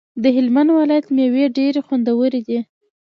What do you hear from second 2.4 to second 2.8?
دی